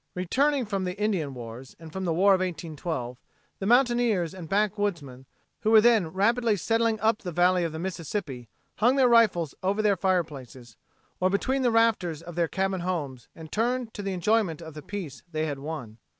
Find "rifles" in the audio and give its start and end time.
9.07-9.53